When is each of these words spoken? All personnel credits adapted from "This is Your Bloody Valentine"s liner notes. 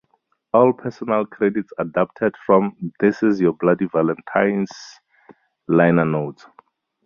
All 0.51 0.73
personnel 0.73 1.27
credits 1.27 1.71
adapted 1.77 2.33
from 2.47 2.91
"This 2.99 3.21
is 3.21 3.39
Your 3.39 3.53
Bloody 3.53 3.85
Valentine"s 3.85 4.99
liner 5.67 6.05
notes. 6.05 6.47